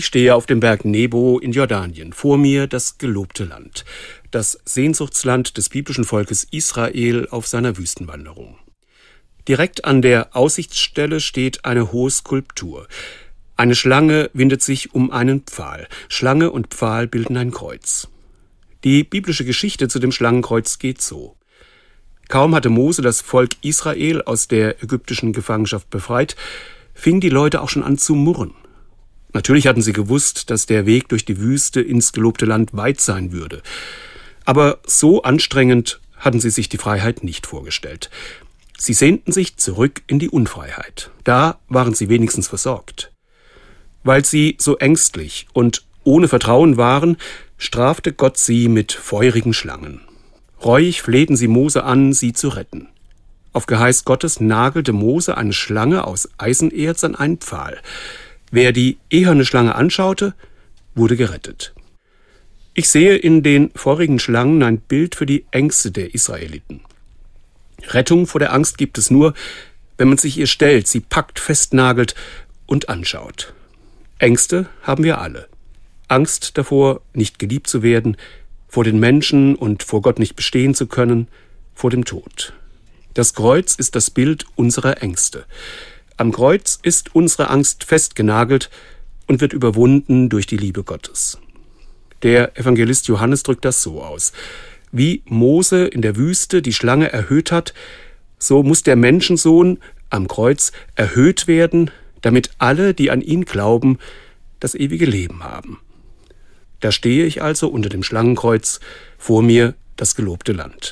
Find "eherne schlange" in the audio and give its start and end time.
59.10-59.74